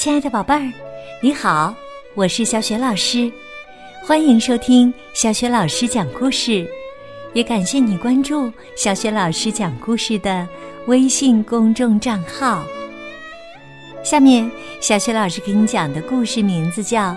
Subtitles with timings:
[0.00, 0.72] 亲爱的宝贝儿，
[1.20, 1.74] 你好，
[2.14, 3.30] 我是小雪老师，
[4.02, 6.66] 欢迎收听小雪老师讲故事，
[7.34, 10.48] 也感谢你关注小雪老师讲故事的
[10.86, 12.64] 微信公众账号。
[14.02, 14.50] 下面，
[14.80, 17.10] 小雪老师给你讲的故事名字叫《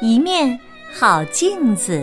[0.00, 0.56] 一面
[0.92, 1.98] 好镜子》。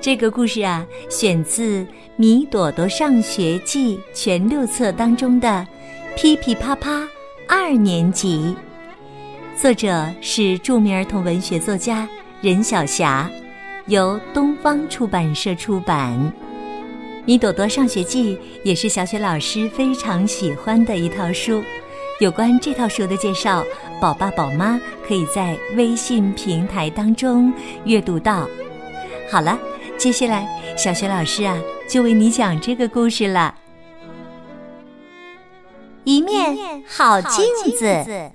[0.00, 1.82] 这个故事啊，选自
[2.16, 5.66] 《米朵朵上学记》全六册当中的
[6.16, 7.02] 《噼噼啪啪》
[7.46, 8.56] 二年级。
[9.60, 12.08] 作者是著名儿童文学作家
[12.40, 13.28] 任晓霞，
[13.86, 16.14] 由东方出版社出版。
[17.24, 21.60] 《米朵朵上学记》也是小雪老师非常喜欢的一套书。
[22.20, 23.64] 有关这套书的介绍，
[24.00, 27.52] 宝爸宝妈可以在微信平台当中
[27.84, 28.48] 阅读到。
[29.28, 29.58] 好了，
[29.96, 33.52] 接下来小雪老师啊，就为你讲这个故事了。
[36.04, 37.44] 一面好镜
[37.76, 38.30] 子。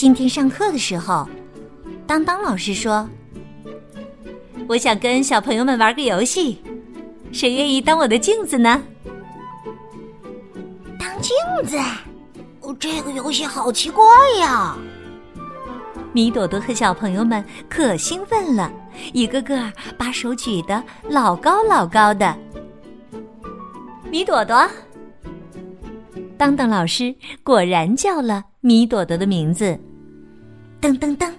[0.00, 1.28] 今天上课的时候，
[2.06, 3.06] 当当老师说
[4.66, 6.58] ：“我想跟小朋友们玩个游戏，
[7.32, 8.82] 谁愿意当我的镜子呢？”
[10.98, 11.76] 当镜子，
[12.78, 14.02] 这个游戏好奇怪
[14.40, 14.74] 呀！
[16.14, 18.72] 米朵朵和小朋友们可兴奋了，
[19.12, 22.34] 一个个把手举得老高老高的。
[24.10, 24.66] 米朵朵，
[26.38, 29.78] 当当老师果然叫了米朵朵的名字。
[30.80, 31.32] 噔噔噔，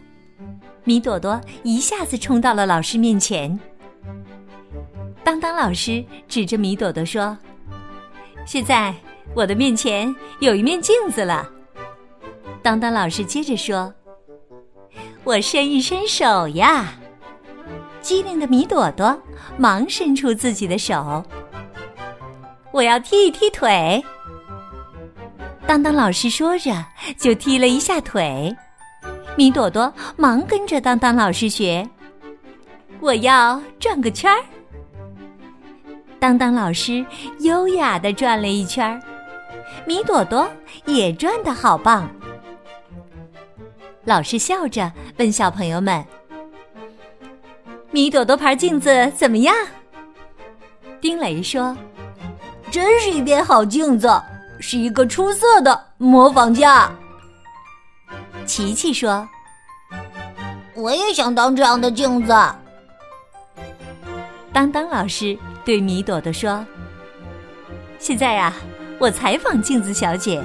[0.84, 3.60] 米朵朵一下子冲到了老师面前。
[5.24, 7.38] 当当老师指着米朵朵说
[8.46, 8.94] ：“现在。”
[9.34, 11.50] 我的面前有一面镜子了。
[12.62, 13.94] 当当老师接着说
[15.24, 16.96] ：“我伸一伸手呀。”
[18.02, 19.18] 机灵的米朵朵
[19.58, 21.24] 忙伸出自己的手。
[22.74, 24.04] 我要踢一踢腿。
[25.66, 26.86] 当当老师说着
[27.18, 28.54] 就踢了一下腿。
[29.36, 31.88] 米朵朵忙跟着当当老师学。
[33.00, 34.38] 我要转个圈儿。
[36.20, 37.04] 当当老师
[37.40, 39.02] 优雅的转了一圈儿。
[39.86, 40.48] 米朵朵
[40.86, 42.10] 也转得好棒。
[44.04, 46.04] 老师笑着问小朋友们
[47.90, 49.56] ：“米朵朵牌镜子怎么样？”
[51.00, 51.76] 丁雷说
[52.70, 54.22] ：“真是一面好镜子，
[54.60, 56.92] 是一个出色的模仿家。”
[58.52, 59.26] 琪琪说
[60.76, 62.36] ：“我也想当这样的镜子。”
[64.52, 66.66] 当当老师对米朵朵说
[67.98, 68.54] ：“现在呀。”
[69.00, 70.44] 我采访镜子小姐：“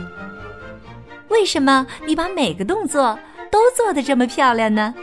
[1.29, 3.19] 为什么你把每个动作
[3.51, 4.95] 都做得这么漂亮呢？”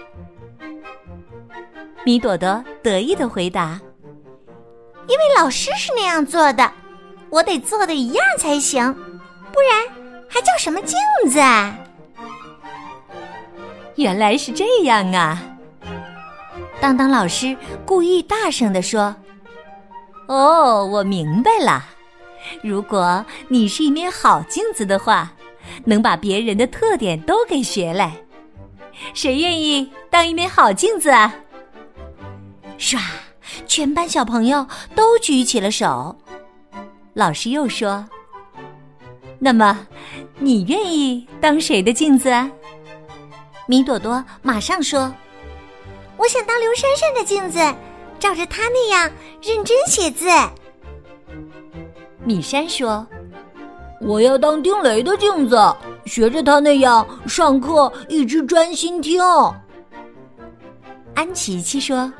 [2.06, 3.81] 米朵朵得意的回答
[5.08, 6.72] ：“因为老师是那样做的，
[7.30, 8.94] 我得做的一样才行，
[9.52, 9.86] 不然
[10.30, 10.97] 还叫什么镜
[11.30, 11.78] 子？”啊？
[13.96, 15.42] 原来是这样啊！
[16.81, 17.56] 当当老师
[17.86, 19.16] 故意大声的说
[20.28, 21.86] ：“哦，我明白了。”
[22.62, 25.31] 如果你是一面好镜子的话，
[25.86, 28.18] 能把别人的特点都给学来，
[29.14, 31.34] 谁愿意当一面好镜子啊？
[32.78, 33.00] 唰，
[33.66, 36.18] 全班小朋友都举起了手。
[37.14, 38.06] 老师又说
[39.40, 39.88] ：“那么，
[40.40, 42.52] 你愿意当谁的镜子啊？”
[43.68, 45.13] 米朵朵马上说
[46.18, 47.59] ：“我想当刘珊珊的镜子，
[48.19, 49.09] 照着她那样
[49.41, 50.28] 认真写字。”
[52.25, 53.06] 米珊说
[54.01, 55.57] ：“我要当丁雷的镜子，
[56.06, 59.22] 学着他那样上课一直专心听。”
[61.16, 62.12] 安琪琪说：“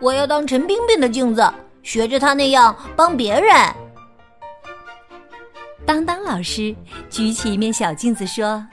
[0.00, 1.52] 我要当陈冰冰的镜子，
[1.82, 3.54] 学着他那样帮别人。”
[5.86, 6.74] 当当老师
[7.10, 8.64] 举起一面小镜子说：“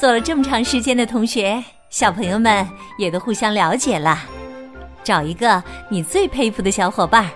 [0.00, 2.68] 做了这么长时间的同学，小朋友们
[2.98, 4.18] 也都互相了解了，
[5.02, 7.30] 找一个你最佩服的小伙伴。”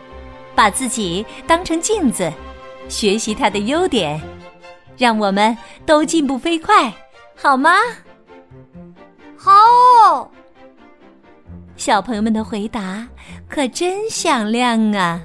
[0.53, 2.31] 把自己当成镜子，
[2.87, 4.21] 学习他的优点，
[4.99, 5.57] 让我们
[5.87, 6.93] 都进步飞快，
[7.35, 7.71] 好吗？
[9.39, 10.31] 好。
[11.77, 13.09] 小朋友们的回答
[13.49, 15.23] 可真响亮啊！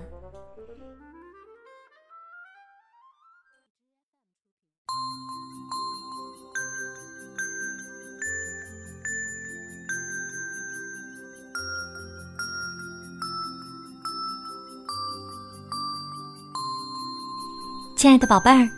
[18.06, 18.70] 亲爱的宝贝儿，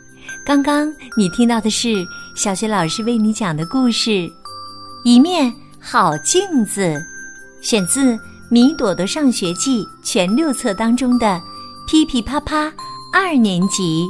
[0.42, 2.02] 刚刚你听到的是
[2.34, 4.10] 小学老师为你讲的故事
[5.04, 6.80] 《一面好镜子》，
[7.60, 8.14] 选自
[8.48, 11.26] 《米朵朵上学记》全六册当中的
[11.86, 12.68] 《噼噼啪啪》
[13.12, 14.08] 二年级。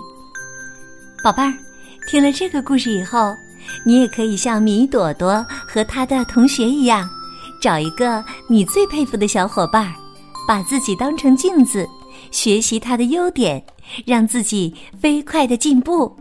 [1.20, 1.52] 宝贝儿，
[2.08, 3.34] 听了这个故事以后，
[3.84, 7.10] 你也可以像米朵朵和他的同学一样，
[7.60, 9.92] 找一个你最佩服的小伙伴，
[10.46, 11.84] 把自己当成镜子，
[12.30, 13.62] 学习他的优点，
[14.04, 16.16] 让自己飞快的进步。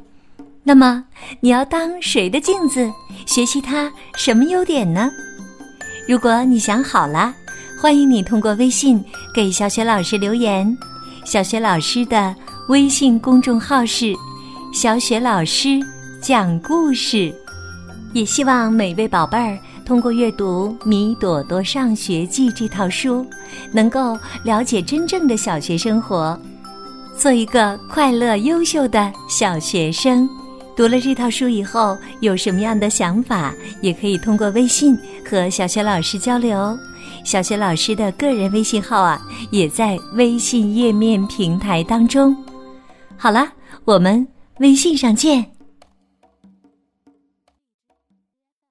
[0.63, 1.04] 那么，
[1.39, 2.92] 你要当谁的镜子，
[3.25, 5.09] 学习他什么优点呢？
[6.07, 7.33] 如果你想好了，
[7.81, 10.77] 欢迎你通过微信给小雪老师留言。
[11.25, 12.36] 小雪老师的
[12.69, 14.13] 微信公众号是。
[14.74, 15.80] 小雪老师
[16.21, 17.33] 讲故事，
[18.13, 19.57] 也希望每位宝贝儿
[19.88, 23.25] 通过阅读《米朵朵上学记》这套书，
[23.72, 26.38] 能够了解真正的小学生活，
[27.16, 30.28] 做一个快乐优秀的小学生。
[30.75, 34.94] 读了这套书以后，有什么样的想法，也可以通过微信
[35.25, 36.78] 和小学老师交流。
[37.24, 42.36] 小学老师的个人微信号啊，也在微信页面平台当中。
[43.16, 43.48] 好了，
[43.86, 44.28] 我们。
[44.60, 45.56] 微信上见。